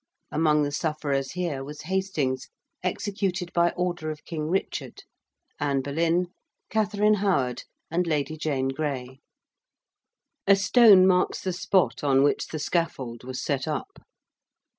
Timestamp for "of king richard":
4.09-5.03